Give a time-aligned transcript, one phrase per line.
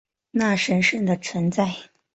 [0.31, 1.75] 那神圣的存在